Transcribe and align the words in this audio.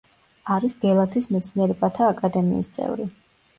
არის 0.55 0.75
გელათის 0.85 1.29
მეცნიერებათა 1.35 2.09
აკადემიის 2.17 2.75
წევრი. 2.81 3.11